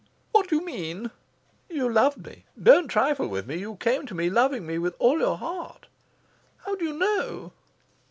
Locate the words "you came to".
3.57-4.15